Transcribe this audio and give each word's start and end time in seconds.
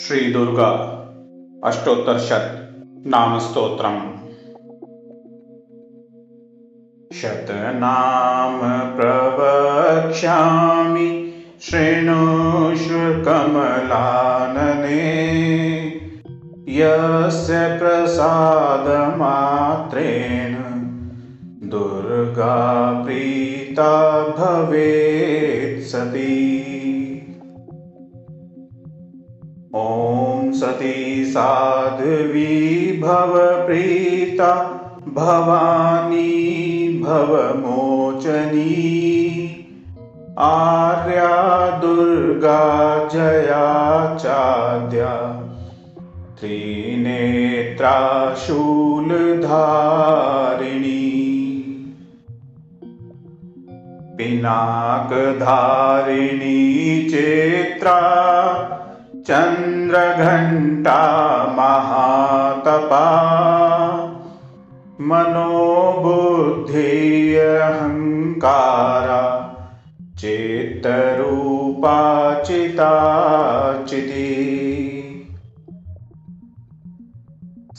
श्रीदुर्गा 0.00 0.96
अष्टोत्तरशत् 1.64 3.06
नामस्तोत्रम्। 3.06 4.00
शतनाम 7.16 8.96
प्रवक्ष्यामि 8.96 11.32
कमलानने। 13.28 15.10
यस्य 16.68 17.78
प्रसादमात्रेण 17.78 20.56
दुर्गा 21.68 23.04
प्रीता 23.04 24.22
भवेत् 24.22 25.86
सती 25.86 26.50
ॐ 29.78 30.50
सती 30.52 31.24
साध्वी 31.24 32.46
भवप्रीता 33.02 34.52
भवानी 35.16 36.32
भवमोचनी 37.04 38.64
आर्या 40.38 41.36
दुर्गा 41.82 42.58
जया 43.12 43.62
चाद्या 44.16 45.14
त्रिनेत्रा 46.40 47.94
शूलधारिणी 48.46 49.36
पिनाकधारिणी 54.18 55.38
चेत्रा 57.10 57.98
चन्द्रघण्टा 59.30 61.00
महातपा 61.56 63.02
अहङ्कारा 67.50 69.22
चेत्तरूपाचिताचिति 70.20 71.10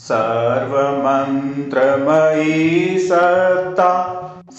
सर्वमन्त्रमयी 0.06 1.38
सत्ता 3.08 3.92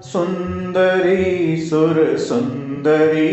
सुन्दरी 0.08 1.56
सुरसुन्दरी 1.70 3.32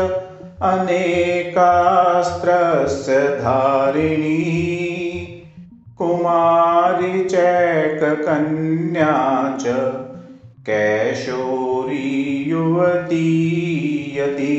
अनेकास्त्रस्य 0.61 3.19
धारिणी। 3.19 4.43
कुमारी 5.97 7.25
चैककन्या 7.25 9.57
च 9.61 9.65
कैशोरी 10.65 12.45
युवतीयती 12.47 14.55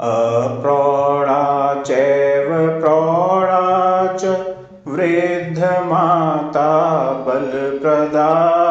अप्रौढा 0.00 1.82
चैव 1.82 2.80
प्रौढा 2.80 4.16
च 4.16 4.56
वृद्धमाता 4.88 7.12
बलप्रदा 7.12 8.63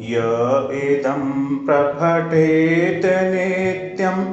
य 0.00 0.16
इदं 0.72 1.22
प्रफटेत 1.66 3.02
नित्यं 3.06 4.24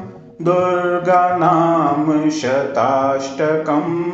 दुर्गानाम 0.46 2.30
शताष्टकम् 2.30 4.14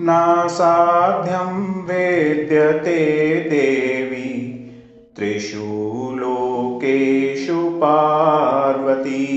नासाध्यं 0.00 1.82
वेद्यते 1.82 3.00
देवी 3.50 4.32
त्रिषु 5.16 5.92
लोकेषु 6.82 7.70
पार्वती। 7.70 9.28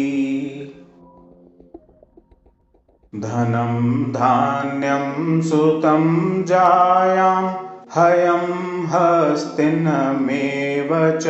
धनं 3.15 4.03
धान्यं 4.03 5.41
सुतं 5.41 6.43
जायां 6.43 7.53
हयं 7.95 8.85
हस्तिनमेव 8.85 11.17
च। 11.17 11.25